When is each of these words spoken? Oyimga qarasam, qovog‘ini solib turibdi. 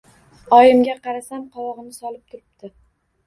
Oyimga 0.59 0.95
qarasam, 1.03 1.45
qovog‘ini 1.57 1.93
solib 1.99 2.23
turibdi. 2.31 2.73